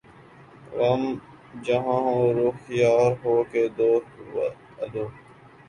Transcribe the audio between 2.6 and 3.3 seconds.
یار